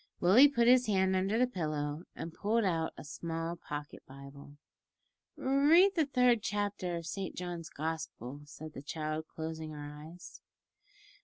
Willie 0.19 0.47
put 0.47 0.65
his 0.67 0.87
hand 0.87 1.15
under 1.15 1.37
the 1.37 1.45
pillow 1.45 2.05
and 2.15 2.33
pulled 2.33 2.63
out 2.63 2.91
a 2.97 3.03
small 3.03 3.55
pocket 3.55 4.03
Bible. 4.07 4.57
"Read 5.37 5.91
the 5.93 6.07
third 6.07 6.41
chapter 6.41 6.95
of 6.95 7.05
Saint 7.05 7.35
John's 7.35 7.69
Gospel," 7.69 8.41
said 8.45 8.73
the 8.73 8.81
child, 8.81 9.25
closing 9.27 9.69
her 9.73 9.93
eyes. 9.95 10.41